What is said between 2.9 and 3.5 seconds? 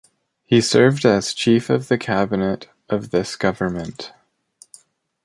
this